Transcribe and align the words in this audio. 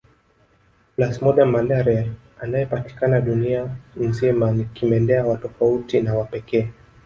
Plasmodium 0.95 1.49
malariae 1.51 2.11
anayepatikana 2.39 3.21
dunia 3.21 3.77
nzima 3.95 4.51
ni 4.51 4.65
kimelea 4.65 5.25
wa 5.25 5.37
tofauti 5.37 6.01
na 6.01 6.13
wa 6.15 6.25
pekee 6.25 6.69